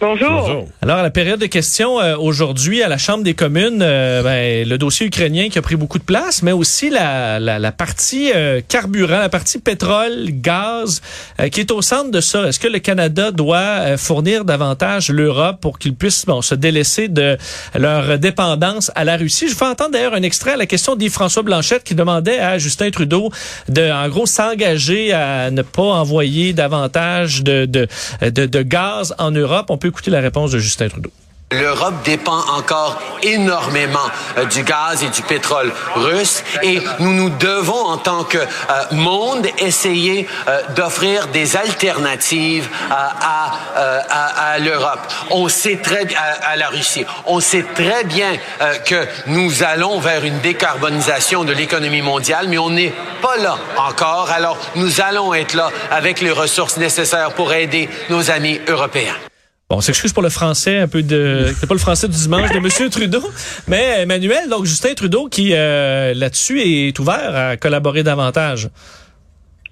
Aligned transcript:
Bonjour. 0.00 0.68
Alors, 0.80 0.98
à 0.98 1.02
la 1.02 1.10
période 1.10 1.40
de 1.40 1.46
questions, 1.46 2.00
euh, 2.00 2.16
aujourd'hui, 2.16 2.82
à 2.84 2.88
la 2.88 2.98
Chambre 2.98 3.24
des 3.24 3.34
communes, 3.34 3.82
euh, 3.82 4.22
ben, 4.22 4.68
le 4.68 4.78
dossier 4.78 5.06
ukrainien 5.06 5.48
qui 5.48 5.58
a 5.58 5.62
pris 5.62 5.74
beaucoup 5.74 5.98
de 5.98 6.04
place, 6.04 6.42
mais 6.42 6.52
aussi 6.52 6.88
la, 6.88 7.40
la, 7.40 7.58
la 7.58 7.72
partie 7.72 8.30
euh, 8.34 8.60
carburant, 8.66 9.18
la 9.18 9.28
partie 9.28 9.58
pétrole, 9.58 10.26
gaz, 10.30 11.02
qui 11.50 11.60
est 11.60 11.70
au 11.72 11.82
centre 11.82 12.10
de 12.10 12.20
ça. 12.20 12.46
Est-ce 12.46 12.60
que 12.60 12.68
le 12.68 12.78
Canada 12.78 13.32
doit 13.32 13.96
fournir 13.96 14.44
davantage 14.44 15.10
l'Europe 15.10 15.58
pour 15.60 15.78
qu'ils 15.78 15.94
puissent 15.94 16.26
bon, 16.26 16.42
se 16.42 16.54
délaisser 16.54 17.08
de 17.08 17.36
leur 17.74 18.18
dépendance 18.18 18.92
à 18.94 19.04
la 19.04 19.16
Russie? 19.16 19.48
Je 19.48 19.54
fais 19.54 19.66
entendre 19.66 19.90
d'ailleurs 19.92 20.14
un 20.14 20.22
extrait 20.22 20.52
à 20.52 20.56
la 20.56 20.66
question 20.66 20.94
d'Yves-François 20.94 21.42
Blanchette 21.42 21.84
qui 21.84 21.94
demandait 21.94 22.38
à 22.38 22.58
Justin 22.58 22.90
Trudeau 22.90 23.30
de, 23.68 23.90
en 23.90 24.08
gros, 24.08 24.26
s'engager 24.26 25.12
à 25.12 25.50
ne 25.50 25.62
pas 25.62 25.82
envoyer 25.82 26.52
davantage 26.52 27.42
de, 27.42 27.66
de, 27.66 27.88
de, 28.22 28.46
de 28.46 28.62
gaz 28.62 29.14
en 29.18 29.30
Europe. 29.30 29.66
On 29.70 29.78
peut 29.78 29.87
écouter 29.88 30.10
la 30.10 30.20
réponse 30.20 30.52
de 30.52 30.58
Justin 30.58 30.88
Trudeau. 30.88 31.10
L'Europe 31.50 32.04
dépend 32.04 32.40
encore 32.58 33.00
énormément 33.22 34.10
euh, 34.36 34.44
du 34.44 34.62
gaz 34.64 35.02
et 35.02 35.08
du 35.08 35.22
pétrole 35.22 35.72
russe 35.94 36.44
et 36.62 36.78
nous 36.98 37.14
nous 37.14 37.30
devons 37.30 37.86
en 37.86 37.96
tant 37.96 38.24
que 38.24 38.36
euh, 38.36 38.44
monde 38.92 39.46
essayer 39.56 40.28
euh, 40.46 40.60
d'offrir 40.76 41.28
des 41.28 41.56
alternatives 41.56 42.68
à 42.90 44.58
l'Europe. 44.58 45.00
On 45.30 45.48
sait 45.48 45.78
très 45.82 46.06
à, 46.16 46.50
à, 46.50 46.56
la 46.56 46.68
Russie. 46.68 47.06
On 47.24 47.40
sait 47.40 47.64
très 47.74 48.04
bien 48.04 48.36
que 48.84 49.06
nous 49.26 49.62
allons 49.62 50.00
vers 50.00 50.24
une 50.24 50.40
décarbonisation 50.40 51.44
de 51.44 51.52
l'économie 51.52 52.02
mondiale, 52.02 52.48
mais 52.48 52.58
on 52.58 52.70
n'est 52.70 52.92
pas 53.22 53.38
là 53.38 53.56
encore. 53.78 54.30
Alors 54.30 54.58
nous 54.74 55.00
allons 55.00 55.32
être 55.32 55.54
là 55.54 55.70
avec 55.90 56.20
les 56.20 56.32
ressources 56.32 56.76
nécessaires 56.76 57.32
pour 57.32 57.54
aider 57.54 57.88
nos 58.10 58.30
amis 58.30 58.60
européens. 58.68 59.16
Bon, 59.70 59.76
on 59.76 59.80
s'excuse 59.82 60.14
pour 60.14 60.22
le 60.22 60.30
français, 60.30 60.78
un 60.78 60.88
peu 60.88 61.02
de, 61.02 61.44
c'est 61.54 61.66
pas 61.66 61.74
le 61.74 61.80
français 61.80 62.08
du 62.08 62.16
dimanche 62.16 62.50
de 62.52 62.58
Monsieur 62.58 62.88
Trudeau, 62.88 63.20
mais 63.68 64.00
Emmanuel, 64.00 64.48
donc 64.48 64.64
Justin 64.64 64.94
Trudeau 64.94 65.28
qui 65.28 65.50
euh, 65.52 66.14
là-dessus 66.14 66.60
est 66.62 66.98
ouvert 66.98 67.36
à 67.36 67.56
collaborer 67.58 68.02
davantage. 68.02 68.70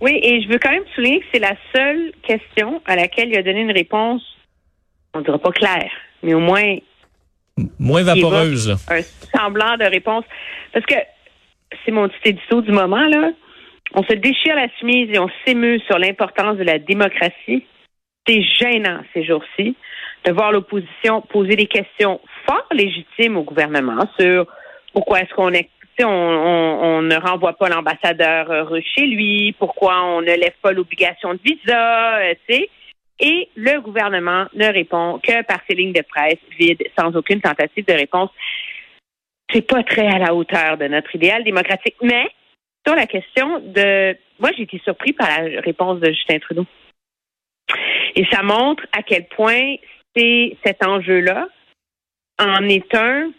Oui, 0.03 0.21
et 0.23 0.43
je 0.43 0.49
veux 0.49 0.59
quand 0.59 0.71
même 0.71 0.85
souligner 0.95 1.21
que 1.21 1.27
c'est 1.33 1.39
la 1.39 1.55
seule 1.75 2.13
question 2.23 2.83
à 2.85 2.95
laquelle 2.95 3.31
il 3.31 3.39
a 3.39 3.43
donné 3.43 3.63
une 3.63 3.73
réponse, 3.73 4.21
on 5.15 5.23
dirait 5.23 5.39
pas 5.39 5.53
claire, 5.53 5.91
mais 6.23 6.35
au 6.35 6.41
moins 6.41 6.77
moins 7.79 8.03
vaporeuse. 8.03 8.77
Un 8.91 9.01
semblant 9.35 9.79
de 9.79 9.85
réponse, 9.85 10.25
parce 10.75 10.85
que 10.85 10.97
c'est 11.87 11.91
mon 11.91 12.07
petit 12.11 12.29
édito 12.29 12.61
du 12.61 12.71
moment 12.71 13.09
là. 13.09 13.31
On 13.95 14.03
se 14.03 14.13
déchire 14.13 14.57
la 14.57 14.69
chemise 14.79 15.09
et 15.11 15.19
on 15.19 15.31
s'émeut 15.47 15.79
sur 15.87 15.99
l'importance 15.99 16.59
de 16.59 16.65
la 16.65 16.79
démocratie 16.79 17.65
c'est 18.27 18.43
gênant 18.43 19.01
ces 19.15 19.25
jours-ci 19.25 19.77
de 20.25 20.33
voir 20.33 20.53
l'opposition 20.53 21.23
poser 21.23 21.57
des 21.57 21.67
questions 21.67 22.21
fort 22.47 22.67
légitimes 22.73 23.37
au 23.37 23.43
gouvernement 23.43 24.09
sur 24.19 24.47
pourquoi 24.93 25.21
est-ce 25.21 25.35
qu'on 25.35 25.53
est 25.53 25.71
on, 26.05 27.03
ne 27.03 27.17
renvoie 27.17 27.55
pas 27.55 27.69
l'ambassadeur 27.69 28.69
russe 28.69 28.87
chez 28.95 29.07
lui, 29.07 29.55
pourquoi 29.59 30.05
on 30.05 30.21
ne 30.21 30.27
lève 30.27 30.55
pas 30.61 30.73
l'obligation 30.73 31.35
de 31.35 31.41
visa, 31.43 32.19
euh, 32.19 32.35
tu. 32.49 32.67
Et 33.19 33.49
le 33.57 33.81
gouvernement 33.81 34.45
ne 34.55 34.67
répond 34.67 35.19
que 35.23 35.43
par 35.45 35.61
ses 35.69 35.75
lignes 35.75 35.95
de 35.95 36.03
presse 36.03 36.39
vides, 36.59 36.85
sans 36.99 37.17
aucune 37.17 37.41
tentative 37.41 37.87
de 37.87 37.95
réponse. 37.95 38.31
C'est 39.51 39.67
pas 39.67 39.83
très 39.85 40.07
à 40.07 40.19
la 40.19 40.35
hauteur 40.35 40.77
de 40.77 40.87
notre 40.87 41.15
idéal 41.15 41.45
démocratique. 41.45 41.97
Mais 42.03 42.27
sur 42.87 42.95
la 42.95 43.07
question 43.07 43.61
de, 43.61 44.15
moi 44.39 44.51
j'ai 44.55 44.65
été 44.65 44.79
surpris 44.85 45.15
par 45.15 45.29
la 45.29 45.61
réponse 45.63 46.01
de 46.01 46.11
Justin 46.11 46.39
Trudeau. 46.41 46.67
Et 48.15 48.25
ça 48.31 48.43
montre 48.43 48.85
à 48.93 49.03
quel 49.03 49.27
point 49.29 49.77
c'est 50.15 50.57
cet 50.65 50.85
enjeu-là 50.85 51.49
en 52.39 52.69
est 52.69 52.95
un 52.95 53.31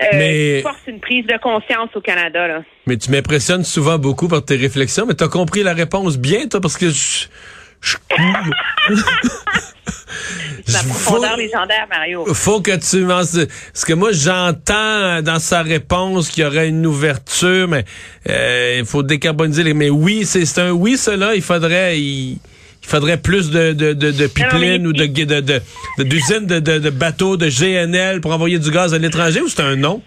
euh, 0.00 0.06
mais... 0.12 0.62
force 0.62 0.78
une 0.86 1.00
prise 1.00 1.26
de 1.26 1.36
conscience 1.38 1.90
au 1.94 2.00
Canada. 2.00 2.46
Là. 2.46 2.62
Mais 2.86 2.96
tu 2.96 3.10
m'impressionnes 3.10 3.64
souvent 3.64 3.98
beaucoup 3.98 4.28
par 4.28 4.44
tes 4.44 4.54
réflexions, 4.56 5.06
mais 5.06 5.14
tu 5.14 5.24
as 5.24 5.28
compris 5.28 5.64
la 5.64 5.74
réponse 5.74 6.18
bien, 6.18 6.46
toi, 6.46 6.60
parce 6.60 6.76
que 6.76 6.88
je... 6.88 7.26
je... 7.80 7.96
la 10.72 10.78
profondeur 10.88 11.32
faut, 11.32 11.36
légendaire, 11.36 11.86
Mario. 11.90 12.32
Faut 12.32 12.60
que 12.60 12.76
tu. 12.76 13.04
Parce 13.06 13.84
que 13.84 13.92
moi, 13.94 14.12
j'entends 14.12 15.20
dans 15.22 15.40
sa 15.40 15.62
réponse 15.62 16.30
qu'il 16.30 16.44
y 16.44 16.46
aurait 16.46 16.68
une 16.68 16.86
ouverture, 16.86 17.66
mais 17.66 17.84
euh, 18.28 18.76
il 18.78 18.86
faut 18.86 19.02
décarboniser 19.02 19.64
les... 19.64 19.74
Mais 19.74 19.90
oui, 19.90 20.24
c'est 20.24 20.60
un 20.60 20.70
oui, 20.70 20.96
cela, 20.96 21.34
il 21.34 21.42
faudrait... 21.42 21.98
Il 21.98 22.38
il 22.88 22.90
faudrait 22.90 23.18
plus 23.18 23.50
de, 23.50 23.74
de, 23.74 23.92
de, 23.92 24.10
de 24.12 24.26
pipelines 24.26 24.86
ou 24.86 24.94
de, 24.94 25.04
de, 25.04 25.60
d'usines 26.02 26.46
de, 26.46 26.58
de, 26.58 26.78
de, 26.78 26.88
bateaux, 26.88 27.36
de 27.36 27.46
GNL 27.46 28.22
pour 28.22 28.32
envoyer 28.32 28.58
du 28.58 28.70
gaz 28.70 28.94
à 28.94 28.98
l'étranger 28.98 29.42
ou 29.42 29.48
c'est 29.48 29.60
un 29.60 29.76
non? 29.76 30.00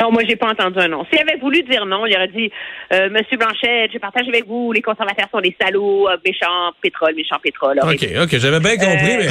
Non, 0.00 0.12
moi, 0.12 0.22
j'ai 0.28 0.36
pas 0.36 0.50
entendu 0.50 0.78
un 0.78 0.88
nom. 0.88 1.04
S'il 1.10 1.20
avait 1.20 1.38
voulu 1.38 1.62
dire 1.62 1.86
non, 1.86 2.06
il 2.06 2.14
aurait 2.14 2.28
dit 2.28 2.50
euh, 2.92 3.08
Monsieur 3.10 3.36
Blanchet, 3.36 3.88
je 3.92 3.98
partage 3.98 4.28
avec 4.28 4.46
vous, 4.46 4.72
les 4.72 4.82
conservateurs 4.82 5.28
sont 5.32 5.40
des 5.40 5.56
salauds, 5.60 6.08
euh, 6.08 6.16
méchants 6.24 6.72
pétrole, 6.82 7.14
méchants 7.14 7.38
pétrole. 7.42 7.80
OK, 7.82 8.06
OK, 8.22 8.38
j'avais 8.38 8.60
bien 8.60 8.76
compris, 8.76 9.16
euh, 9.16 9.30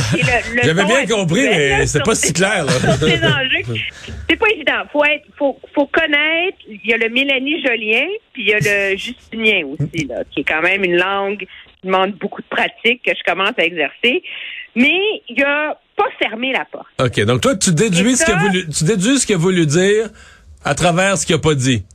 mais 0.55 0.61
j'avais 0.63 0.85
bien 0.85 1.05
compris, 1.05 1.47
mais 1.47 1.85
c'est 1.85 2.03
pas 2.03 2.15
si 2.15 2.33
clair. 2.33 2.65
c'est 4.29 4.35
pas 4.37 4.49
évident. 4.49 4.83
Faut 4.91 5.03
être, 5.05 5.25
faut, 5.37 5.59
faut 5.73 5.87
connaître. 5.87 6.57
Il 6.67 6.81
y 6.85 6.93
a 6.93 6.97
le 6.97 7.09
Mélanie 7.09 7.61
Jolien, 7.63 8.07
puis 8.33 8.43
il 8.43 8.49
y 8.49 8.53
a 8.53 8.59
le 8.59 8.97
Justinien 8.97 9.65
aussi, 9.67 10.05
là, 10.07 10.23
qui 10.31 10.41
est 10.41 10.45
quand 10.45 10.61
même 10.61 10.83
une 10.83 10.97
langue 10.97 11.39
qui 11.39 11.87
demande 11.87 12.13
beaucoup 12.13 12.41
de 12.41 12.47
pratique 12.47 13.03
que 13.03 13.11
je 13.11 13.23
commence 13.31 13.53
à 13.57 13.63
exercer. 13.63 14.23
Mais 14.75 14.99
il 15.29 15.41
a 15.43 15.79
pas 15.95 16.07
fermé 16.19 16.51
la 16.51 16.65
porte. 16.65 16.87
OK, 16.99 17.23
donc 17.25 17.41
toi, 17.41 17.55
tu 17.55 17.73
déduis, 17.73 18.17
ce, 18.17 18.25
qu'il 18.25 18.33
a 18.33 18.37
voulu, 18.37 18.67
tu 18.67 18.83
déduis 18.83 19.19
ce 19.19 19.25
qu'il 19.25 19.35
a 19.35 19.37
voulu 19.37 19.65
dire 19.65 20.09
à 20.65 20.73
travers 20.75 21.17
ce 21.17 21.25
qu'il 21.25 21.35
n'a 21.35 21.41
pas 21.41 21.55
dit. 21.55 21.85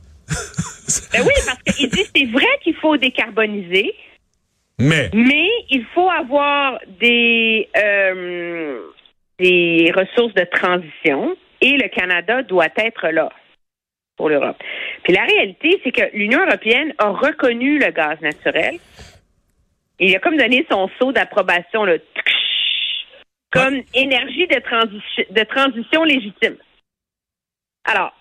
ben 1.13 1.21
oui, 1.21 1.33
parce 1.45 1.77
qu'il 1.77 1.89
dit 1.89 2.05
c'est 2.15 2.25
vrai 2.31 2.47
qu'il 2.63 2.75
faut 2.75 2.97
décarboniser. 2.97 3.93
Mais. 4.79 5.11
Mais 5.13 5.49
il 5.69 5.85
faut 5.93 6.09
avoir 6.09 6.79
des, 6.99 7.69
euh, 7.77 8.79
des 9.37 9.91
ressources 9.95 10.33
de 10.33 10.45
transition 10.45 11.35
et 11.59 11.77
le 11.77 11.87
Canada 11.89 12.41
doit 12.41 12.69
être 12.77 13.09
là 13.09 13.29
pour 14.17 14.29
l'Europe. 14.29 14.57
Puis 15.03 15.13
la 15.13 15.23
réalité, 15.23 15.79
c'est 15.83 15.91
que 15.91 16.15
l'Union 16.15 16.39
européenne 16.45 16.93
a 16.97 17.09
reconnu 17.09 17.77
le 17.77 17.91
gaz 17.91 18.19
naturel. 18.21 18.77
Il 19.99 20.15
a 20.15 20.19
comme 20.19 20.37
donné 20.37 20.65
son 20.71 20.89
saut 20.99 21.11
d'approbation, 21.11 21.85
comme 23.51 23.81
énergie 23.93 24.47
de, 24.47 24.59
transi 24.59 25.01
de 25.29 25.43
transition 25.43 26.03
légitime. 26.03 26.55
Alors, 27.85 28.13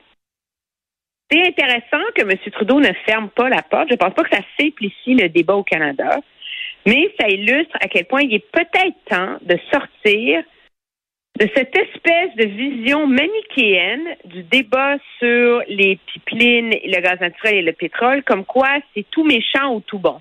c'est 1.30 1.46
intéressant 1.46 2.04
que 2.14 2.22
M. 2.22 2.36
Trudeau 2.52 2.80
ne 2.80 2.92
ferme 3.06 3.28
pas 3.30 3.48
la 3.48 3.62
porte. 3.62 3.88
Je 3.88 3.94
ne 3.94 3.98
pense 3.98 4.14
pas 4.14 4.24
que 4.24 4.34
ça 4.34 4.42
simplifie 4.58 5.14
le 5.14 5.28
débat 5.28 5.54
au 5.54 5.62
Canada, 5.62 6.18
mais 6.86 7.12
ça 7.18 7.28
illustre 7.28 7.76
à 7.80 7.88
quel 7.88 8.06
point 8.06 8.22
il 8.22 8.34
est 8.34 8.50
peut-être 8.50 8.96
temps 9.08 9.38
de 9.42 9.56
sortir 9.72 10.42
de 11.38 11.48
cette 11.54 11.74
espèce 11.76 12.34
de 12.36 12.44
vision 12.44 13.06
manichéenne 13.06 14.16
du 14.24 14.42
débat 14.42 14.96
sur 15.18 15.62
les 15.68 15.98
pipelines, 16.06 16.70
le 16.70 17.00
gaz 17.00 17.20
naturel 17.20 17.56
et 17.56 17.62
le 17.62 17.72
pétrole, 17.72 18.22
comme 18.24 18.44
quoi 18.44 18.68
c'est 18.94 19.06
tout 19.10 19.24
méchant 19.24 19.74
ou 19.74 19.80
tout 19.80 19.98
bon. 19.98 20.20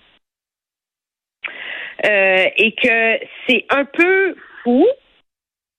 Euh, 2.06 2.46
et 2.56 2.72
que 2.72 3.20
c'est 3.48 3.66
un 3.70 3.84
peu 3.84 4.36
fou 4.64 4.88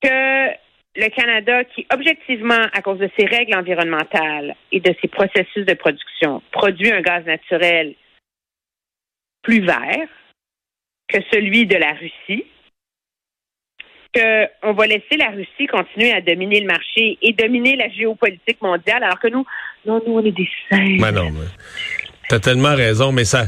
que 0.03 0.47
le 0.95 1.09
Canada, 1.09 1.63
qui 1.63 1.85
objectivement, 1.93 2.67
à 2.73 2.81
cause 2.81 2.99
de 2.99 3.09
ses 3.17 3.25
règles 3.25 3.55
environnementales 3.55 4.55
et 4.71 4.79
de 4.79 4.93
ses 5.01 5.07
processus 5.07 5.65
de 5.65 5.73
production, 5.73 6.41
produit 6.51 6.91
un 6.91 7.01
gaz 7.01 7.25
naturel 7.25 7.95
plus 9.41 9.61
vert 9.61 10.07
que 11.07 11.17
celui 11.31 11.65
de 11.65 11.75
la 11.75 11.93
Russie, 11.93 12.45
qu'on 14.13 14.73
va 14.73 14.87
laisser 14.87 15.17
la 15.17 15.29
Russie 15.29 15.67
continuer 15.67 16.11
à 16.11 16.21
dominer 16.21 16.59
le 16.59 16.67
marché 16.67 17.17
et 17.21 17.33
dominer 17.33 17.77
la 17.77 17.89
géopolitique 17.89 18.61
mondiale, 18.61 19.03
alors 19.03 19.19
que 19.19 19.29
nous, 19.29 19.45
non, 19.85 20.01
nous, 20.05 20.13
on 20.13 20.25
est 20.25 20.31
des 20.31 20.49
saints. 20.69 20.97
Ben 20.99 21.11
non, 21.11 21.31
t'as 22.27 22.39
tellement 22.39 22.75
raison, 22.75 23.11
mais 23.13 23.23
ça, 23.23 23.45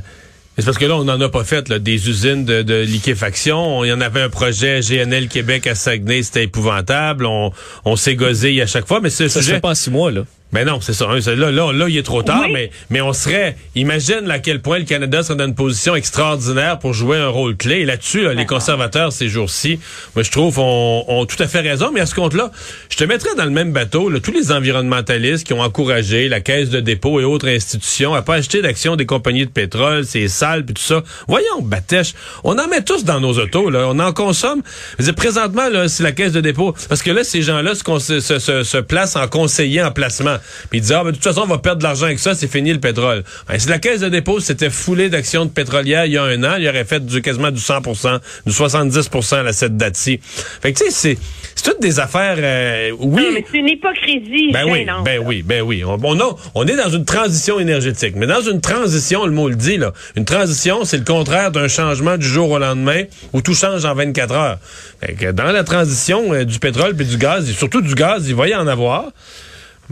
c'est 0.58 0.66
parce 0.66 0.78
que 0.78 0.86
là, 0.86 0.96
on 0.96 1.04
n'en 1.04 1.20
a 1.20 1.30
pas 1.30 1.44
fait 1.44 1.68
là, 1.70 1.80
des 1.80 2.10
usines 2.10 2.46
de, 2.46 2.62
de 2.62 2.82
liquéfaction. 2.82 3.84
Il 3.84 3.88
y 3.88 3.94
en 3.94 4.02
avait 4.02 4.22
un 4.22 4.30
projet 4.30 4.82
GNL 4.82 5.28
Québec 5.28 5.66
à 5.68 5.76
Saguenay, 5.76 6.22
c'était 6.24 6.44
épouvantable. 6.44 7.26
On, 7.26 7.52
on 7.86 7.96
s'est 7.96 8.16
gosé 8.16 8.62
à 8.62 8.68
chaque 8.68 8.88
fois, 8.88 9.00
mais 9.02 9.10
ce 9.10 9.28
ça 9.28 9.40
sujet... 9.40 9.52
se 9.52 9.56
fait 9.56 9.62
pas 9.62 9.72
en 9.72 9.76
six 9.76 9.90
mois, 9.90 10.12
là. 10.12 10.26
Ben 10.54 10.66
non, 10.68 10.80
c'est 10.82 10.94
ça. 10.94 11.06
hein, 11.10 11.18
Là, 11.36 11.52
là, 11.52 11.72
là, 11.74 11.86
il 11.90 11.98
est 11.98 12.04
trop 12.04 12.22
tard, 12.24 12.44
Oui. 12.46 12.52
mais, 12.54 12.72
mais 12.92 13.02
on 13.02 13.12
serait. 13.12 13.58
Imagine 13.76 14.30
à 14.30 14.38
quel 14.40 14.62
point 14.62 14.78
le 14.80 14.86
Canada 14.86 15.24
serait 15.24 15.36
dans 15.36 15.46
une 15.48 15.56
position 15.56 15.96
extraordinaire 15.96 16.78
pour 16.80 16.94
jouer 16.94 17.18
un 17.18 17.28
rôle 17.30 17.56
clé. 17.58 17.78
Et 17.80 17.86
là-dessus, 17.86 18.22
là, 18.24 18.34
les 18.34 18.46
conservateurs, 18.46 19.12
ces 19.12 19.28
jours-ci, 19.30 19.80
moi, 20.16 20.24
je 20.24 20.32
trouve, 20.32 20.60
ont, 20.60 21.04
ont 21.08 21.26
tout 21.26 21.42
à 21.42 21.48
fait 21.48 21.62
raison. 21.62 21.90
Mais 21.94 22.02
à 22.02 22.06
ce 22.06 22.14
compte-là, 22.16 22.52
je 22.90 22.98
te 22.98 23.04
mettrais 23.04 23.34
dans 23.36 23.46
le 23.46 23.50
même 23.52 23.74
bateau 23.74 24.10
là, 24.10 24.20
tous 24.20 24.32
les 24.32 24.52
environnementalistes 24.52 25.46
qui 25.48 25.54
ont 25.54 25.62
encouragé 25.62 26.30
la 26.30 26.40
Caisse 26.40 26.70
de 26.70 26.80
dépôt 26.80 27.20
et 27.20 27.24
autres 27.24 27.48
institutions 27.48 28.14
à 28.14 28.22
pas 28.22 28.36
acheter 28.36 28.62
d'actions 28.62 28.96
des 28.96 29.06
compagnies 29.06 29.46
de 29.46 29.52
pétrole, 29.52 30.06
c'est 30.06 30.28
sale, 30.28 30.66
puis 30.66 30.76
tout 30.76 30.82
ça. 30.84 31.04
Voyons, 31.28 31.62
Batèche, 31.64 32.14
on 32.44 32.58
en 32.60 32.68
met 32.68 32.84
tous 32.84 33.04
dans 33.04 33.20
nos 33.20 33.34
autos, 33.40 33.70
là. 33.70 33.88
On 33.90 33.98
en 34.00 34.14
consomme. 34.14 34.62
Je 35.00 35.04
veux 35.04 35.06
dire, 35.06 35.16
présentement, 35.16 35.68
là, 35.70 35.88
c'est 35.88 36.04
la 36.04 36.12
Caisse 36.12 36.32
de 36.32 36.42
dépôt. 36.42 36.76
Parce 36.90 37.02
que 37.02 37.12
là, 37.12 37.24
ces 37.24 37.42
gens-là 37.42 37.74
se, 37.76 38.20
se, 38.22 38.40
se, 38.40 38.64
se 38.64 38.78
placent 38.78 39.16
en 39.16 39.28
conseiller 39.28 39.82
en 39.82 39.92
placement. 39.92 40.38
Puis 40.70 40.80
ils 40.80 40.82
disent, 40.82 40.92
ah, 40.94 41.04
ben, 41.04 41.10
de 41.12 41.16
toute 41.16 41.24
façon, 41.24 41.42
on 41.42 41.48
va 41.48 41.58
perdre 41.58 41.80
de 41.80 41.84
l'argent 41.84 42.06
avec 42.06 42.20
ça, 42.20 42.36
c'est 42.36 42.48
fini 42.52 42.74
le 42.74 42.80
pétrole. 42.80 43.24
Ben, 43.48 43.60
si 43.60 43.68
la 43.70 43.80
Caisse 43.80 44.02
de 44.02 44.10
dépôt 44.10 44.40
s'était 44.40 44.70
foulée 44.70 45.10
d'actions 45.10 45.46
de 45.46 45.50
pétrolières 45.52 46.06
il 46.06 46.14
y 46.14 46.18
a 46.18 46.24
un 46.24 46.44
an, 46.44 46.56
il 46.60 46.68
aurait 46.68 46.86
fait 46.86 47.06
du, 47.06 47.22
quasiment 47.22 47.52
du 47.52 47.60
100% 47.62 48.20
du 48.46 48.52
70% 48.54 49.46
à 49.46 49.54
cette 49.54 49.78
date-ci. 49.78 50.20
Fait 50.62 50.74
que, 50.74 50.80
tu 50.80 50.86
sais, 50.86 50.92
c'est, 50.92 51.18
c'est 51.56 51.64
toutes 51.64 51.82
des 51.82 52.00
affaires, 52.00 52.36
euh, 52.40 52.92
oui. 53.00 53.24
Non, 53.24 53.32
mais 53.34 53.46
c'est 53.52 53.58
une 53.58 53.68
hypocrisie 53.70 54.52
Ben 54.52 54.64
oui, 54.66 54.86
ben 55.04 55.20
oui, 55.24 55.42
ben 55.44 55.62
oui. 55.62 55.84
On, 55.86 55.98
on, 56.04 56.20
a- 56.20 56.36
on 56.56 56.66
est 56.68 56.76
dans 56.76 56.90
une 56.90 57.06
transition 57.06 57.60
énergétique. 57.60 58.14
Mais 58.16 58.26
dans 58.28 58.42
une 58.42 58.62
transition, 58.62 59.26
le 59.26 59.32
mot 59.32 59.50
le 59.50 59.56
dit, 59.56 59.78
là. 59.78 59.94
Une 60.16 60.26
transition, 60.26 60.84
c'est 60.86 60.98
le 60.98 61.04
contraire 61.04 61.52
d'un 61.52 61.68
changement 61.68 62.18
du 62.18 62.28
jour 62.28 62.50
au 62.52 62.60
lendemain 62.60 63.04
où 63.34 63.42
tout 63.42 63.54
change 63.54 63.86
en 63.86 63.94
24 63.94 64.34
heures. 64.34 64.58
Fait 65.00 65.14
que 65.14 65.32
dans 65.32 65.52
la 65.52 65.64
transition 65.64 66.34
euh, 66.34 66.44
du 66.44 66.60
pétrole 66.60 66.96
puis 66.96 67.06
du 67.06 67.18
gaz, 67.18 67.50
et 67.50 67.54
surtout 67.54 67.82
du 67.82 67.94
gaz, 67.96 68.28
il 68.28 68.36
va 68.36 68.48
y 68.48 68.56
en 68.56 68.68
avoir. 68.68 69.06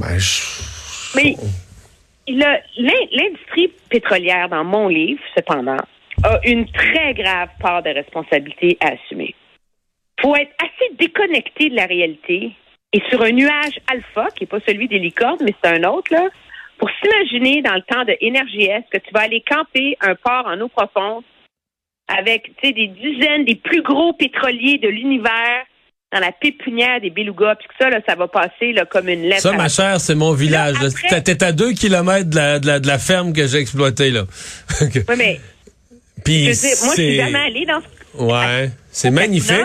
Ben, 0.01 0.19
Mais 1.15 1.35
l'industrie 2.27 3.71
pétrolière, 3.89 4.49
dans 4.49 4.63
mon 4.63 4.87
livre, 4.87 5.21
cependant, 5.35 5.77
a 6.23 6.39
une 6.43 6.69
très 6.71 7.13
grave 7.13 7.49
part 7.59 7.83
de 7.83 7.89
responsabilité 7.89 8.77
à 8.79 8.89
assumer. 8.89 9.35
faut 10.21 10.35
être 10.35 10.53
assez 10.59 10.95
déconnecté 10.95 11.69
de 11.69 11.75
la 11.75 11.85
réalité 11.85 12.51
et 12.93 13.01
sur 13.09 13.21
un 13.21 13.31
nuage 13.31 13.79
alpha, 13.91 14.27
qui 14.35 14.43
n'est 14.43 14.47
pas 14.47 14.59
celui 14.67 14.87
des 14.87 14.99
licornes, 14.99 15.39
mais 15.41 15.55
c'est 15.63 15.71
un 15.71 15.83
autre, 15.89 16.13
là, 16.13 16.27
pour 16.77 16.89
s'imaginer 16.99 17.61
dans 17.61 17.75
le 17.75 17.81
temps 17.83 18.03
de 18.03 18.17
NRJS 18.21 18.83
que 18.91 18.97
tu 18.97 19.11
vas 19.13 19.21
aller 19.21 19.41
camper 19.41 19.97
un 20.01 20.15
port 20.15 20.45
en 20.47 20.59
eau 20.59 20.67
profonde 20.67 21.23
avec 22.07 22.51
des 22.61 22.87
dizaines 22.87 23.45
des 23.45 23.55
plus 23.55 23.81
gros 23.81 24.13
pétroliers 24.13 24.77
de 24.77 24.89
l'univers 24.89 25.65
dans 26.11 26.19
la 26.19 26.31
pépinière 26.31 26.99
des 26.99 27.09
belugas, 27.09 27.55
puis 27.55 27.67
que 27.67 27.73
ça, 27.79 27.89
là, 27.89 27.99
ça 28.07 28.15
va 28.15 28.27
passer 28.27 28.73
là, 28.73 28.85
comme 28.85 29.07
une 29.07 29.21
lettre. 29.23 29.41
ça, 29.41 29.53
ma 29.53 29.69
chère, 29.69 29.99
c'est 30.01 30.15
mon 30.15 30.33
village. 30.33 30.75
T'es- 31.23 31.43
à 31.43 31.51
deux 31.53 31.71
kilomètres 31.71 32.29
de 32.29 32.35
la, 32.35 32.59
de 32.59 32.67
la, 32.67 32.79
de 32.79 32.87
la 32.87 32.99
ferme 32.99 33.31
que 33.33 33.47
j'ai 33.47 33.59
exploitée, 33.59 34.11
là. 34.11 34.23
Oui, 34.81 35.15
mais 35.17 35.39
Puis 36.25 36.43
moi, 36.43 36.51
je 36.51 36.57
suis 36.57 36.89
c'est- 36.95 37.15
jamais 37.15 37.39
allée 37.39 37.65
dans 37.65 37.79
ce 37.81 38.21
Ouais, 38.21 38.69
c'est 38.91 39.09
magnifique. 39.11 39.55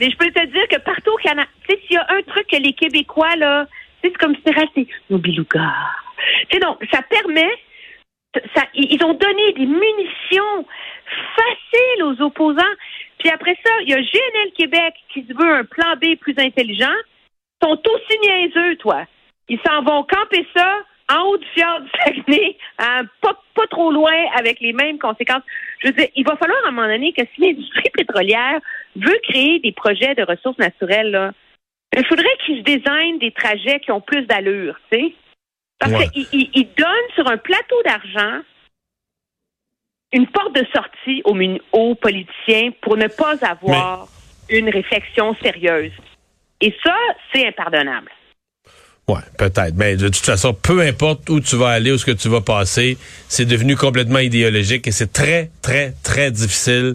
Mais 0.00 0.10
je 0.10 0.16
peux 0.16 0.30
te 0.30 0.46
dire 0.46 0.66
que 0.70 0.78
partout 0.80 1.10
au 1.12 1.16
Canada, 1.18 1.46
tu 1.68 1.74
sais, 1.74 1.80
s'il 1.86 1.96
y 1.96 1.98
a 1.98 2.06
un 2.08 2.22
truc 2.22 2.46
que 2.50 2.56
les 2.56 2.72
Québécois, 2.72 3.36
là, 3.36 3.66
tu 4.02 4.08
sais, 4.08 4.14
c'est 4.14 4.18
comme 4.24 4.34
si 4.34 4.40
c'était 4.44 4.58
resté 4.58 4.88
nos 5.10 5.18
belugas. 5.18 5.74
Tu 6.48 6.56
sais, 6.56 6.60
donc, 6.60 6.78
ça 6.90 7.02
permet, 7.02 7.50
ça, 8.56 8.62
ils 8.74 9.04
ont 9.04 9.12
donné 9.12 9.52
des 9.52 9.66
munitions 9.66 10.64
faciles 11.36 12.02
aux 12.04 12.22
opposants. 12.24 12.62
Puis 13.20 13.30
après 13.30 13.56
ça, 13.64 13.70
il 13.82 13.90
y 13.90 13.94
a 13.94 14.00
GNL 14.00 14.52
Québec 14.56 14.94
qui 15.12 15.24
se 15.26 15.32
veut 15.32 15.52
un 15.52 15.64
plan 15.64 15.94
B 15.96 16.16
plus 16.18 16.34
intelligent. 16.38 16.92
Ils 17.62 17.66
sont 17.66 17.80
aussi 17.88 18.18
niaiseux, 18.22 18.76
toi. 18.76 19.04
Ils 19.48 19.60
s'en 19.66 19.82
vont 19.82 20.02
camper 20.04 20.46
ça 20.56 20.78
en 21.12 21.22
haut 21.24 21.36
du 21.36 21.46
fjord 21.54 21.80
du 21.80 21.90
Saguenay, 22.04 22.56
hein, 22.78 23.02
pas, 23.20 23.34
pas 23.54 23.66
trop 23.66 23.90
loin, 23.90 24.14
avec 24.36 24.60
les 24.60 24.72
mêmes 24.72 24.98
conséquences. 24.98 25.42
Je 25.80 25.88
veux 25.88 25.92
dire, 25.94 26.08
il 26.14 26.24
va 26.24 26.36
falloir 26.36 26.64
à 26.64 26.68
un 26.68 26.70
moment 26.70 26.86
donné 26.86 27.12
que 27.12 27.22
si 27.34 27.40
l'industrie 27.40 27.90
pétrolière 27.92 28.60
veut 28.96 29.18
créer 29.24 29.58
des 29.58 29.72
projets 29.72 30.14
de 30.14 30.22
ressources 30.22 30.58
naturelles, 30.58 31.10
là, 31.10 31.32
il 31.96 32.06
faudrait 32.06 32.36
qu'ils 32.46 32.58
se 32.58 32.62
désignent 32.62 33.18
des 33.18 33.32
trajets 33.32 33.80
qui 33.80 33.90
ont 33.90 34.00
plus 34.00 34.22
d'allure, 34.26 34.78
tu 34.92 34.98
sais. 34.98 35.12
Parce 35.80 35.92
Ouais. 35.92 36.08
qu'ils 36.10 36.26
ils- 36.32 36.50
ils 36.54 36.68
donnent 36.76 37.10
sur 37.16 37.26
un 37.28 37.38
plateau 37.38 37.82
d'argent 37.84 38.40
une 40.12 40.26
porte 40.26 40.54
de 40.54 40.66
sortie 40.72 41.22
aux, 41.24 41.36
aux 41.72 41.94
politiciens 41.94 42.70
pour 42.82 42.96
ne 42.96 43.06
pas 43.06 43.36
avoir 43.42 44.08
une 44.48 44.68
réflexion 44.68 45.34
sérieuse. 45.42 45.92
Et 46.60 46.74
ça, 46.84 46.94
c'est 47.32 47.46
impardonnable. 47.46 48.10
Ouais, 49.08 49.22
peut-être. 49.38 49.74
Mais 49.76 49.96
de 49.96 50.08
toute 50.08 50.24
façon, 50.24 50.54
peu 50.54 50.82
importe 50.82 51.28
où 51.30 51.40
tu 51.40 51.56
vas 51.56 51.70
aller, 51.70 51.90
où 51.90 51.98
ce 51.98 52.04
que 52.04 52.10
tu 52.12 52.28
vas 52.28 52.42
passer, 52.42 52.96
c'est 53.28 53.44
devenu 53.44 53.76
complètement 53.76 54.18
idéologique 54.18 54.86
et 54.86 54.92
c'est 54.92 55.12
très, 55.12 55.50
très, 55.62 55.94
très 56.02 56.30
difficile 56.30 56.94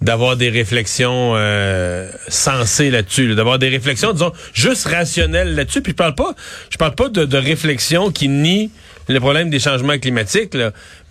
d'avoir 0.00 0.36
des 0.36 0.50
réflexions 0.50 1.32
euh, 1.34 2.10
sensées 2.28 2.90
là-dessus, 2.90 3.28
là, 3.28 3.34
d'avoir 3.34 3.58
des 3.58 3.68
réflexions, 3.68 4.12
disons, 4.12 4.32
juste 4.52 4.86
rationnelles 4.86 5.54
là-dessus. 5.54 5.80
Puis 5.80 5.92
je 5.92 5.96
parle 5.96 6.14
pas, 6.14 6.34
je 6.70 6.76
parle 6.76 6.94
pas 6.94 7.08
de, 7.08 7.24
de 7.24 7.38
réflexions 7.38 8.10
qui 8.10 8.28
nient 8.28 8.70
le 9.08 9.20
problème 9.20 9.50
des 9.50 9.58
changements 9.58 9.98
climatiques, 9.98 10.56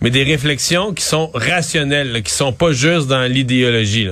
mais 0.00 0.10
des 0.10 0.22
réflexions 0.22 0.92
qui 0.92 1.02
sont 1.02 1.30
rationnelles, 1.34 2.12
là, 2.12 2.20
qui 2.20 2.32
sont 2.32 2.52
pas 2.52 2.72
juste 2.72 3.08
dans 3.08 3.30
l'idéologie. 3.30 4.08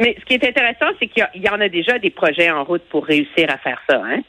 Mais 0.00 0.16
ce 0.18 0.24
qui 0.24 0.34
est 0.34 0.48
intéressant, 0.48 0.86
c'est 0.98 1.08
qu'il 1.08 1.26
y, 1.34 1.48
en 1.48 1.60
a 1.60 1.68
déjà 1.68 1.98
des 1.98 2.10
projets 2.10 2.50
en 2.50 2.64
route 2.64 2.82
pour 2.88 3.04
réussir 3.04 3.50
à 3.50 3.58
faire 3.58 3.80
ça. 3.88 4.00
Hein? 4.02 4.20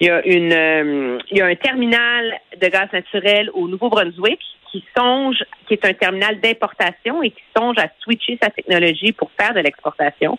Il, 0.00 0.06
y 0.06 0.10
a 0.10 0.26
une, 0.26 0.52
euh, 0.52 1.18
il 1.30 1.36
y 1.36 1.40
a 1.42 1.46
un 1.46 1.54
terminal 1.54 2.34
de 2.60 2.66
gaz 2.68 2.88
naturel 2.92 3.50
au 3.52 3.68
Nouveau-Brunswick 3.68 4.40
qui 4.70 4.82
songe, 4.96 5.44
qui 5.68 5.74
est 5.74 5.84
un 5.84 5.92
terminal 5.92 6.40
d'importation 6.40 7.22
et 7.22 7.30
qui 7.30 7.42
songe 7.54 7.76
à 7.78 7.88
switcher 8.00 8.38
sa 8.42 8.48
technologie 8.48 9.12
pour 9.12 9.30
faire 9.38 9.52
de 9.52 9.60
l'exportation. 9.60 10.38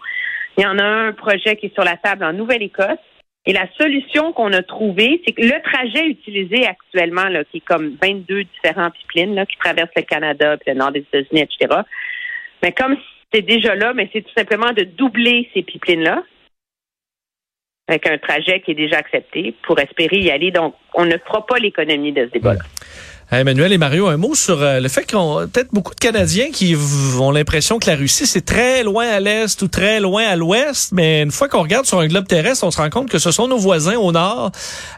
Il 0.57 0.63
y 0.63 0.65
en 0.65 0.79
a 0.79 0.83
un 0.83 1.13
projet 1.13 1.55
qui 1.55 1.67
est 1.67 1.73
sur 1.73 1.83
la 1.83 1.97
table 1.97 2.23
en 2.23 2.33
Nouvelle-Écosse. 2.33 2.97
Et 3.45 3.51
la 3.51 3.68
solution 3.78 4.31
qu'on 4.31 4.54
a 4.54 4.63
trouvée, 4.63 5.22
c'est 5.25 5.34
que 5.34 5.42
le 5.42 5.62
trajet 5.63 6.07
utilisé 6.07 6.66
actuellement, 6.66 7.28
là, 7.28 7.44
qui 7.44 7.57
est 7.57 7.66
comme 7.66 7.98
22 8.01 8.45
différents 8.45 8.90
pipelines 8.92 9.36
là, 9.36 9.45
qui 9.45 9.57
traversent 9.57 9.92
le 9.95 10.04
Canada, 10.04 10.57
puis 10.57 10.72
le 10.72 10.78
nord 10.78 10.92
des 10.92 11.01
États-Unis, 11.01 11.42
etc. 11.42 11.81
Mais 12.62 12.72
comme 12.72 12.95
c'est 13.34 13.42
déjà 13.42 13.75
là, 13.75 13.94
mais 13.94 14.10
c'est 14.13 14.22
tout 14.22 14.34
simplement 14.38 14.72
de 14.72 14.84
doubler 14.84 15.50
ces 15.54 15.63
pipelines-là 15.63 16.24
avec 17.88 18.07
un 18.07 18.18
trajet 18.18 18.62
qui 18.62 18.72
est 18.72 18.75
déjà 18.75 18.98
accepté 18.98 19.54
pour 19.63 19.78
espérer 19.80 20.19
y 20.19 20.31
aller. 20.31 20.51
Donc, 20.51 20.75
on 20.94 21.06
ne 21.06 21.18
fera 21.18 21.46
pas 21.46 21.57
l'économie 21.57 22.13
de 22.13 22.25
ce 22.28 22.31
débat-là. 22.31 22.62
Emmanuel 23.39 23.74
et 23.74 23.77
Mario, 23.77 24.07
un 24.07 24.18
mot 24.18 24.35
sur 24.35 24.62
euh, 24.62 24.80
le 24.80 24.89
fait 24.89 25.09
qu'on 25.09 25.47
peut-être 25.47 25.74
beaucoup 25.74 25.95
de 25.95 26.00
Canadiens 26.00 26.51
qui 26.51 26.75
ont 27.19 27.31
l'impression 27.31 27.80
que 27.80 27.89
la 27.89 27.95
Russie 27.95 28.25
c'est 28.25 28.46
très 28.46 28.84
loin 28.84 29.08
à 29.08 29.19
l'est 29.19 29.62
ou 29.62 29.67
très 29.67 30.00
loin 30.00 30.24
à 30.24 30.36
l'ouest, 30.36 30.91
mais 30.93 31.24
une 31.24 31.31
fois 31.31 31.48
qu'on 31.50 31.63
regarde 31.63 31.86
sur 31.86 32.00
un 32.00 32.08
globe 32.08 32.27
terrestre, 32.27 32.65
on 32.65 32.72
se 32.72 32.81
rend 32.81 32.89
compte 32.89 33.10
que 33.10 33.19
ce 33.19 33.31
sont 33.31 33.48
nos 33.48 33.58
voisins 33.58 33.98
au 33.98 34.12
nord 34.12 34.51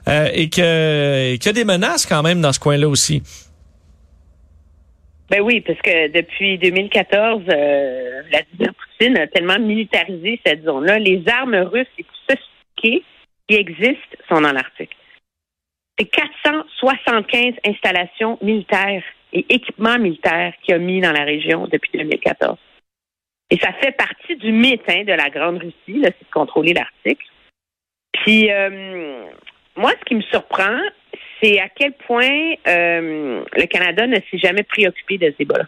euh, 0.07 0.27
et 0.33 0.49
que 0.49 1.35
qu'il 1.35 1.45
y 1.45 1.49
a 1.49 1.53
des 1.53 1.65
menaces 1.65 2.05
quand 2.05 2.23
même 2.23 2.41
dans 2.41 2.51
ce 2.51 2.59
coin-là 2.59 2.89
aussi. 2.89 3.23
Ben 5.29 5.41
oui, 5.41 5.61
parce 5.61 5.79
que 5.81 6.11
depuis 6.11 6.57
2014, 6.59 7.43
euh, 7.49 8.21
Vladimir 8.29 8.73
Poutine 8.73 9.17
a 9.17 9.27
tellement 9.27 9.59
militarisé 9.59 10.39
cette 10.45 10.63
zone-là. 10.63 10.99
Les 10.99 11.23
armes 11.27 11.55
russes 11.55 11.87
sophistiquées 12.29 13.03
qui 13.47 13.55
existent 13.55 14.17
sont 14.29 14.41
dans 14.41 14.51
l'Arctique. 14.51 14.95
C'est 15.97 16.05
475 16.05 17.53
installations 17.65 18.37
militaires 18.41 19.03
et 19.33 19.45
équipements 19.49 19.97
militaires 19.97 20.53
qu'il 20.61 20.75
a 20.75 20.77
mis 20.77 21.01
dans 21.01 21.11
la 21.11 21.23
région 21.23 21.67
depuis 21.67 21.91
2014. 21.93 22.57
Et 23.51 23.57
ça 23.59 23.71
fait 23.73 23.91
partie 23.91 24.35
du 24.37 24.51
mythe 24.51 24.83
hein, 24.87 25.03
de 25.03 25.13
la 25.13 25.29
Grande 25.29 25.57
Russie, 25.57 25.99
là, 25.99 26.09
c'est 26.17 26.27
de 26.27 26.33
contrôler 26.33 26.73
l'Arctique. 26.73 27.21
Puis, 28.11 28.51
euh, 28.51 29.25
moi, 29.75 29.91
ce 29.99 30.05
qui 30.05 30.15
me 30.15 30.21
surprend, 30.21 30.79
c'est 31.41 31.59
à 31.59 31.69
quel 31.69 31.93
point 31.93 32.53
euh, 32.67 33.43
le 33.55 33.65
Canada 33.67 34.07
ne 34.07 34.15
s'est 34.15 34.37
jamais 34.37 34.63
préoccupé 34.63 35.17
de 35.17 35.31
ce 35.31 35.37
débat-là. 35.37 35.65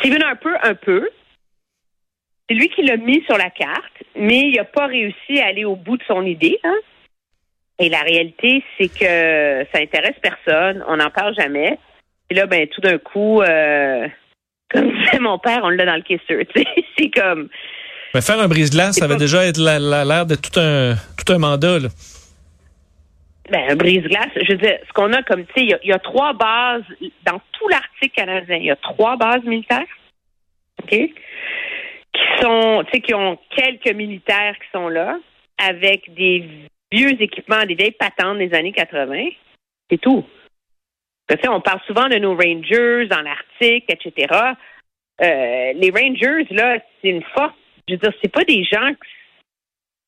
Stephen 0.00 0.22
Harper, 0.22 0.54
un 0.62 0.74
peu. 0.74 1.08
C'est 2.48 2.54
lui 2.56 2.68
qui 2.70 2.82
l'a 2.82 2.96
mis 2.96 3.22
sur 3.24 3.36
la 3.38 3.50
carte, 3.50 4.02
mais 4.16 4.40
il 4.40 4.56
n'a 4.56 4.64
pas 4.64 4.86
réussi 4.86 5.38
à 5.38 5.46
aller 5.46 5.64
au 5.64 5.76
bout 5.76 5.96
de 5.96 6.02
son 6.04 6.26
idée. 6.26 6.58
hein. 6.64 6.74
Et 7.78 7.88
la 7.88 8.00
réalité, 8.02 8.62
c'est 8.78 8.88
que 8.88 9.66
ça 9.72 9.80
intéresse 9.80 10.16
personne, 10.22 10.84
on 10.88 10.96
n'en 10.96 11.10
parle 11.10 11.34
jamais. 11.34 11.78
Et 12.30 12.34
là, 12.34 12.46
ben 12.46 12.66
tout 12.68 12.80
d'un 12.80 12.98
coup, 12.98 13.40
euh, 13.42 14.06
comme 14.70 14.90
disait 15.04 15.18
mon 15.20 15.38
père, 15.38 15.60
on 15.64 15.70
l'a 15.70 15.84
dans 15.86 15.96
le 15.96 16.02
sais. 16.54 16.66
C'est 16.98 17.10
comme 17.10 17.48
Mais 18.14 18.20
faire 18.20 18.40
un 18.40 18.48
brise-glace, 18.48 18.96
ça 18.96 19.06
va 19.06 19.14
pas- 19.14 19.20
déjà 19.20 19.44
être 19.46 19.58
la- 19.58 19.78
la- 19.78 20.04
l'air 20.04 20.26
de 20.26 20.34
tout 20.36 20.58
un 20.60 20.94
tout 21.16 21.32
un 21.32 21.38
mandat. 21.38 21.78
Là. 21.78 21.88
Ben, 23.50 23.70
un 23.70 23.76
brise-glace. 23.76 24.30
Je 24.36 24.52
veux 24.52 24.58
dire, 24.58 24.78
ce 24.86 24.92
qu'on 24.92 25.12
a 25.12 25.22
comme, 25.22 25.44
tu 25.46 25.52
sais, 25.56 25.64
il 25.64 25.78
y 25.84 25.88
y, 25.88 25.92
a 25.92 25.98
trois 25.98 26.32
bases 26.32 26.84
dans 27.26 27.40
tout 27.52 27.68
l'Arctique 27.68 28.12
canadien. 28.14 28.56
Il 28.56 28.64
y 28.66 28.70
a 28.70 28.76
trois 28.76 29.16
bases 29.16 29.42
militaires, 29.44 29.84
OK, 30.82 30.88
qui 30.90 31.10
sont, 32.40 32.84
tu 32.86 32.90
sais, 32.92 33.00
qui 33.00 33.14
ont 33.14 33.38
quelques 33.56 33.92
militaires 33.94 34.54
qui 34.54 34.68
sont 34.72 34.88
là, 34.88 35.18
avec 35.58 36.14
des 36.14 36.44
vieux 36.92 37.20
équipements, 37.20 37.64
des 37.64 37.74
vieilles 37.74 37.96
patentes 37.98 38.38
des 38.38 38.54
années 38.54 38.72
80. 38.72 39.30
C'est 39.90 40.00
tout. 40.00 40.24
Parce 41.26 41.40
que, 41.40 41.48
on 41.48 41.60
parle 41.60 41.80
souvent 41.86 42.08
de 42.08 42.18
nos 42.18 42.36
Rangers 42.36 43.06
dans 43.06 43.22
l'Arctique, 43.22 43.84
etc. 43.88 44.26
Euh, 45.20 45.72
les 45.74 45.90
Rangers, 45.90 46.46
là, 46.50 46.78
c'est 47.00 47.08
une 47.08 47.22
force. 47.34 47.54
Je 47.88 47.94
veux 47.94 47.98
dire, 47.98 48.12
c'est 48.22 48.32
pas 48.32 48.44
des 48.44 48.64
gens, 48.64 48.92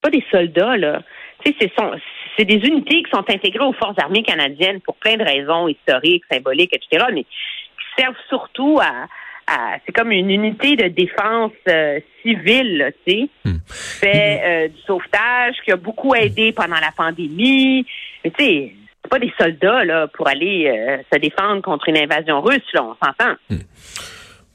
pas 0.03 0.11
des 0.11 0.25
soldats, 0.31 0.77
là. 0.77 1.03
C'est 1.45 2.45
des 2.45 2.67
unités 2.67 3.03
qui 3.03 3.11
sont 3.11 3.29
intégrées 3.29 3.65
aux 3.65 3.73
forces 3.75 3.99
armées 3.99 4.23
canadiennes 4.23 4.81
pour 4.81 4.97
plein 4.97 5.17
de 5.17 5.25
raisons 5.25 5.69
historiques, 5.69 6.25
symboliques, 6.31 6.75
etc. 6.75 7.07
Mais 7.13 7.25
qui 7.25 8.03
servent 8.03 8.17
surtout 8.29 8.81
à, 8.81 9.07
c'est 9.85 9.93
comme 9.93 10.13
une 10.13 10.31
unité 10.31 10.77
de 10.77 10.89
défense 10.89 11.53
euh, 11.69 12.01
civile, 12.23 12.93
tu 13.07 13.13
sais, 13.13 13.29
hmm. 13.45 13.57
fait 13.67 14.43
euh, 14.45 14.69
du 14.69 14.81
sauvetage, 14.83 15.57
qui 15.65 15.73
a 15.73 15.77
beaucoup 15.77 16.15
aidé 16.15 16.53
pendant 16.53 16.81
la 16.81 16.93
pandémie. 16.97 17.87
Mais 18.25 18.31
tu 18.31 18.45
sais, 18.45 18.75
c'est 19.03 19.11
pas 19.11 19.19
des 19.19 19.33
soldats 19.39 19.85
là 19.85 20.09
pour 20.09 20.29
aller 20.29 20.67
euh, 20.67 20.99
se 21.13 21.19
défendre 21.19 21.63
contre 21.63 21.89
une 21.89 21.99
invasion 21.99 22.41
russe, 22.41 22.63
là, 22.73 22.85
on 22.85 22.95
s'entend. 23.05 23.35
Hmm. 23.51 23.59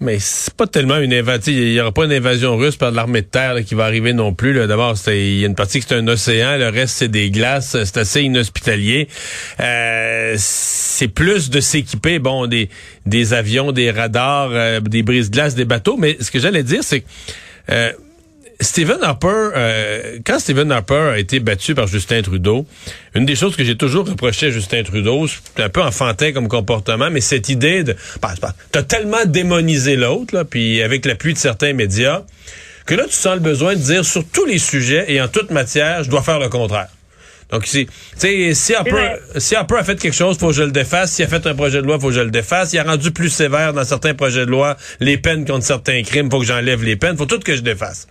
Mais 0.02 0.18
c'est 0.20 0.54
pas 0.54 0.66
tellement 0.66 0.98
une 0.98 1.14
invasion. 1.14 1.52
Il 1.52 1.74
y 1.74 1.82
aura 1.82 1.92
pas 1.92 2.06
une 2.06 2.14
invasion 2.14 2.56
russe 2.56 2.78
par 2.78 2.92
l'armée 2.92 3.22
de 3.22 3.28
terre 3.28 3.56
qui 3.66 3.76
va 3.76 3.84
arriver 3.84 4.14
non 4.14 4.34
plus. 4.34 4.54
D'abord, 4.66 4.96
il 5.08 5.40
y 5.40 5.44
a 5.44 5.48
une 5.48 5.56
partie 5.56 5.82
qui 5.82 5.88
c'est 5.90 5.96
un 5.96 6.08
océan, 6.08 6.58
le 6.58 6.70
reste 6.70 6.96
c'est 7.00 7.10
des 7.10 7.30
glaces. 7.30 7.76
C'est 7.84 7.98
assez 7.98 8.22
inhospitalier. 8.22 9.10
Euh, 9.60 10.36
c'est 10.38 11.10
plus 11.10 11.50
de 11.50 11.60
s'équiper, 11.60 12.20
bon, 12.20 12.48
des 12.48 12.70
des 13.06 13.34
avions, 13.34 13.74
des 13.74 13.92
radars, 13.92 14.52
euh, 14.52 14.80
des 14.80 15.04
brises-glaces, 15.04 15.56
des 15.56 15.66
bateaux. 15.66 15.98
Mais 15.98 16.16
ce 16.22 16.32
que 16.32 16.40
j'allais 16.40 16.64
dire, 16.64 16.82
c'est 16.82 17.04
euh, 17.70 17.92
Stephen 18.62 18.98
Harper, 19.02 19.52
euh, 19.56 20.20
quand 20.26 20.38
Stephen 20.38 20.70
Harper 20.72 21.12
a 21.14 21.18
été 21.18 21.40
battu 21.40 21.76
par 21.76 21.88
Justin 21.88 22.22
Trudeau, 22.22 22.66
une 23.16 23.26
des 23.26 23.36
choses 23.36 23.56
que 23.56 23.64
j'ai 23.64 23.78
toujours 23.78 24.06
reproché 24.06 24.48
à 24.48 24.50
Justin 24.50 24.84
Trudeau, 24.84 25.28
c'est 25.28 25.64
un 25.64 25.70
peu 25.70 25.82
enfantin 25.82 26.34
comme 26.34 26.50
comportement, 26.50 27.10
mais 27.10 27.22
cette 27.22 27.48
idée 27.48 27.84
de, 27.84 27.96
bah, 28.22 28.34
t'as 28.72 28.84
tellement 28.84 29.26
démonisé 29.26 29.96
l'autre, 29.96 30.44
puis 30.44 30.82
avec 30.82 31.06
l'appui 31.06 31.34
de 31.34 31.38
certains 31.38 31.72
médias, 31.72 32.24
que 32.86 32.96
là 32.96 33.06
tu 33.06 33.14
sens 33.14 33.36
le 33.36 33.40
besoin 33.40 33.76
de 33.76 33.82
dire 33.82 34.04
sur 34.04 34.26
tous 34.28 34.46
les 34.46 34.60
sujets 34.60 35.06
et 35.08 35.22
en 35.22 35.30
toute 35.30 35.52
matière, 35.52 36.04
je 36.04 36.10
dois 36.10 36.22
faire 36.22 36.40
le 36.40 36.50
contraire. 36.50 36.90
Donc, 37.52 37.66
si, 37.66 37.88
si 38.16 38.76
Harper, 38.76 39.16
si 39.38 39.56
Harper 39.56 39.78
a 39.78 39.84
fait 39.84 40.00
quelque 40.00 40.14
chose, 40.14 40.38
faut 40.38 40.50
que 40.50 40.54
je 40.54 40.64
le 40.64 40.72
défasse. 40.72 41.14
S'il 41.14 41.26
a 41.26 41.28
fait 41.28 41.48
un 41.48 41.56
projet 41.56 41.82
de 41.82 41.88
loi, 41.88 42.00
faut 42.00 42.10
que 42.10 42.14
je 42.14 42.22
le 42.22 42.32
défasse. 42.32 42.74
Il 42.74 42.80
a 42.80 42.84
rendu 42.84 43.12
plus 43.12 43.30
sévère 43.30 43.74
dans 43.74 43.84
certains 43.84 44.14
projets 44.14 44.46
de 44.46 44.52
loi 44.52 44.78
les 45.00 45.18
peines 45.18 45.46
contre 45.46 45.66
certains 45.66 46.04
crimes, 46.04 46.30
faut 46.30 46.40
que 46.40 46.46
j'enlève 46.46 46.84
les 46.84 46.96
peines. 46.96 47.18
Faut 47.18 47.26
tout 47.26 47.40
que 47.40 47.56
je 47.56 47.62
défasse. 47.62 48.08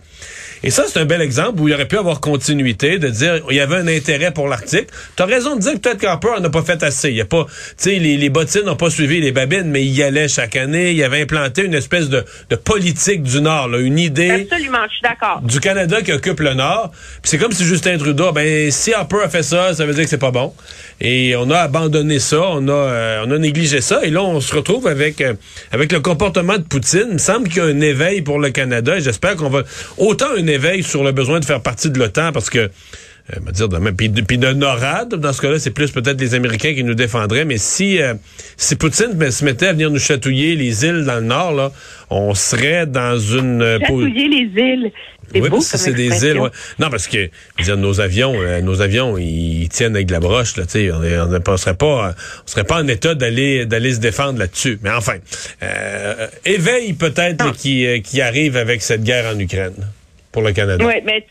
Et 0.61 0.71
ça, 0.71 0.83
c'est 0.87 0.99
un 0.99 1.05
bel 1.05 1.21
exemple 1.21 1.61
où 1.61 1.67
il 1.69 1.73
aurait 1.73 1.87
pu 1.87 1.97
avoir 1.97 2.19
continuité, 2.19 2.99
de 2.99 3.07
dire 3.07 3.41
il 3.49 3.55
y 3.55 3.61
avait 3.61 3.77
un 3.77 3.87
intérêt 3.87 4.31
pour 4.31 4.49
l'Arctique. 4.49 4.87
Tu 5.15 5.23
as 5.23 5.25
raison 5.25 5.55
de 5.55 5.61
dire 5.61 5.73
que 5.73 5.77
peut-être 5.77 5.99
qu'Harper 5.99 6.41
n'a 6.41 6.49
pas 6.49 6.63
fait 6.63 6.83
assez. 6.83 7.09
Il 7.09 7.15
y 7.15 7.21
a 7.21 7.25
pas, 7.25 7.45
tu 7.45 7.51
sais, 7.77 7.95
les, 7.95 8.17
les, 8.17 8.29
bottines 8.29 8.63
n'ont 8.63 8.75
pas 8.75 8.89
suivi 8.89 9.21
les 9.21 9.31
babines, 9.31 9.69
mais 9.69 9.85
il 9.85 9.91
y 9.91 10.03
allait 10.03 10.27
chaque 10.27 10.57
année. 10.57 10.91
Il 10.91 11.01
avait 11.03 11.21
implanté 11.21 11.63
une 11.63 11.73
espèce 11.73 12.09
de, 12.09 12.25
de 12.49 12.55
politique 12.57 13.23
du 13.23 13.39
Nord, 13.39 13.69
là, 13.69 13.79
une 13.79 13.99
idée. 13.99 14.47
Absolument, 14.51 14.79
je 14.87 14.93
suis 14.93 15.01
d'accord. 15.01 15.41
Du 15.43 15.61
Canada 15.61 16.01
qui 16.01 16.11
occupe 16.11 16.41
le 16.41 16.53
Nord. 16.53 16.91
Puis 17.21 17.31
c'est 17.31 17.37
comme 17.37 17.53
si 17.53 17.63
Justin 17.63 17.97
Trudeau, 17.97 18.33
ben 18.33 18.69
si 18.69 18.93
Harper 18.93 19.21
a 19.23 19.28
fait 19.29 19.43
ça, 19.43 19.73
ça 19.73 19.85
veut 19.85 19.93
dire 19.93 20.03
que 20.03 20.09
c'est 20.09 20.17
pas 20.17 20.31
bon. 20.31 20.53
Et 21.01 21.35
on 21.35 21.49
a 21.49 21.57
abandonné 21.59 22.19
ça, 22.19 22.41
on 22.41 22.67
a, 22.67 22.71
euh, 22.71 23.23
on 23.25 23.31
a 23.31 23.37
négligé 23.37 23.81
ça. 23.81 24.03
Et 24.03 24.09
là, 24.09 24.23
on 24.23 24.41
se 24.41 24.53
retrouve 24.55 24.87
avec, 24.87 25.21
euh, 25.21 25.33
avec 25.71 25.91
le 25.91 25.99
comportement 25.99 26.57
de 26.57 26.63
Poutine. 26.63 27.05
Il 27.07 27.13
me 27.13 27.17
semble 27.17 27.47
qu'il 27.47 27.57
y 27.57 27.61
a 27.61 27.65
un 27.65 27.81
éveil 27.81 28.21
pour 28.21 28.39
le 28.39 28.49
Canada. 28.49 28.97
Et 28.97 29.01
j'espère 29.01 29.35
qu'on 29.35 29.49
va 29.49 29.63
autant 29.97 30.29
un 30.37 30.47
éveil 30.47 30.83
sur 30.83 31.03
le 31.03 31.11
besoin 31.11 31.39
de 31.39 31.45
faire 31.45 31.61
partie 31.61 31.89
de 31.89 31.99
l'OTAN 31.99 32.31
parce 32.31 32.49
que 32.49 32.69
euh, 33.35 33.51
dire 33.51 33.69
de 33.69 33.77
puis, 33.91 34.09
puis 34.09 34.37
de 34.37 34.51
NORAD, 34.53 35.15
dans 35.15 35.33
ce 35.33 35.41
cas-là, 35.41 35.59
c'est 35.59 35.71
plus 35.71 35.91
peut-être 35.91 36.19
les 36.19 36.33
Américains 36.33 36.73
qui 36.73 36.83
nous 36.83 36.95
défendraient, 36.95 37.45
mais 37.45 37.57
si 37.57 38.01
euh, 38.01 38.13
si 38.57 38.75
Poutine 38.75 39.13
ben, 39.13 39.31
se 39.31 39.45
mettait 39.45 39.67
à 39.67 39.73
venir 39.73 39.91
nous 39.91 39.99
chatouiller 39.99 40.55
les 40.55 40.85
îles 40.85 41.05
dans 41.05 41.15
le 41.15 41.25
nord, 41.25 41.53
là, 41.53 41.71
on 42.09 42.33
serait 42.33 42.85
dans 42.85 43.19
une 43.19 43.61
euh, 43.61 43.79
chatouiller 43.79 44.27
les 44.27 44.61
îles. 44.61 44.91
Oui, 45.35 45.47
parce 45.47 45.71
que 45.71 45.77
c'est 45.77 45.93
des 45.93 46.25
îles. 46.25 46.41
Non, 46.79 46.89
parce 46.89 47.07
que 47.07 47.29
dire, 47.61 47.77
nos 47.77 48.01
avions, 48.01 48.33
nos 48.63 48.81
avions, 48.81 49.15
ils 49.15 49.69
tiennent 49.69 49.93
avec 49.93 50.07
de 50.07 50.13
la 50.13 50.19
broche. 50.19 50.57
Là, 50.57 50.63
on, 50.75 51.51
on, 51.51 51.53
ne 51.53 51.57
serait 51.57 51.75
pas, 51.75 52.15
on 52.43 52.47
serait 52.47 52.63
pas 52.63 52.81
en 52.81 52.87
état 52.87 53.13
d'aller 53.13 53.67
d'aller 53.67 53.93
se 53.93 53.99
défendre 53.99 54.39
là-dessus. 54.39 54.79
Mais 54.81 54.89
enfin, 54.89 55.17
éveil 56.45 56.93
peut-être 56.93 57.51
qui 57.51 58.01
qui 58.01 58.21
arrive 58.21 58.57
avec 58.57 58.81
cette 58.81 59.03
guerre 59.03 59.31
en 59.35 59.37
Ukraine 59.37 59.75
pour 60.31 60.41
le 60.41 60.51
Canada. 60.51 60.83
Oui, 60.83 60.95
mais 61.05 61.23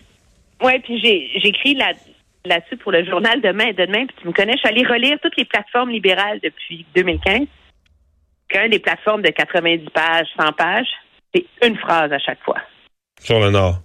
ouais, 0.63 0.81
puis 0.81 1.01
j'ai 1.03 1.31
j'écris 1.41 1.75
là 1.75 1.93
là-dessus 2.45 2.77
pour 2.79 2.93
le 2.93 3.05
journal 3.05 3.41
demain 3.41 3.73
demain, 3.77 4.07
puis 4.07 4.17
tu 4.21 4.27
me 4.27 4.33
connais, 4.33 4.53
je 4.53 4.59
suis 4.59 4.69
allée 4.69 4.87
relire 4.87 5.19
toutes 5.21 5.37
les 5.37 5.45
plateformes 5.45 5.91
libérales 5.91 6.41
depuis 6.43 6.87
2015. 6.95 7.47
Qu'un 8.49 8.69
des 8.69 8.79
plateformes 8.79 9.21
de 9.21 9.29
90 9.31 9.91
pages, 9.91 10.27
100 10.39 10.53
pages, 10.53 10.89
c'est 11.35 11.45
une 11.67 11.77
phrase 11.77 12.11
à 12.11 12.19
chaque 12.19 12.43
fois. 12.43 12.57
Sur 13.21 13.41
le 13.41 13.51
Nord. 13.51 13.81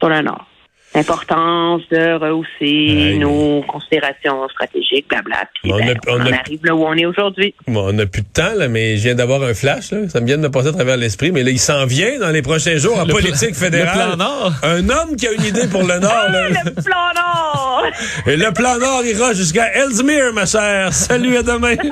Sur 0.00 0.08
le 0.08 0.22
Nord 0.22 0.47
l'importance 0.94 1.82
de 1.90 2.14
rehausser 2.14 3.18
nos 3.18 3.62
considérations 3.62 4.48
stratégiques, 4.48 5.06
blabla. 5.08 5.44
Puis 5.54 5.72
on, 5.72 5.78
ben, 5.78 5.96
on, 6.08 6.20
arrive 6.20 6.60
là 6.64 6.74
où 6.74 6.84
on 6.84 6.94
est 6.94 7.06
aujourd'hui. 7.06 7.54
on 7.66 7.92
n'a 7.92 8.06
plus 8.06 8.22
de 8.22 8.28
temps, 8.28 8.54
là, 8.56 8.68
mais 8.68 8.96
je 8.96 9.04
viens 9.04 9.14
d'avoir 9.14 9.42
un 9.42 9.54
flash. 9.54 9.92
Là. 9.92 10.08
Ça 10.08 10.20
me 10.20 10.26
vient 10.26 10.38
de 10.38 10.48
passer 10.48 10.68
à 10.68 10.72
travers 10.72 10.96
l'esprit. 10.96 11.30
Mais 11.30 11.42
là, 11.42 11.50
il 11.50 11.58
s'en 11.58 11.86
vient 11.86 12.18
dans 12.18 12.30
les 12.30 12.42
prochains 12.42 12.76
jours 12.76 12.98
en 12.98 13.06
politique 13.06 13.54
fédérale. 13.54 14.10
Le 14.10 14.16
plan 14.16 14.16
Nord. 14.16 14.52
Un 14.62 14.88
homme 14.88 15.16
qui 15.16 15.26
a 15.26 15.32
une 15.32 15.44
idée 15.44 15.68
pour 15.68 15.82
le 15.82 15.98
Nord. 16.00 16.28
Là. 16.30 16.48
le 16.48 16.82
plan 16.82 17.12
Nord. 17.14 17.84
Et 18.26 18.36
le 18.36 18.52
plan 18.52 18.78
Nord 18.78 19.04
ira 19.04 19.32
jusqu'à 19.34 19.72
Ellesmere, 19.74 20.32
ma 20.32 20.46
chère. 20.46 20.92
Salut, 20.92 21.36
à 21.36 21.42
demain. 21.42 21.76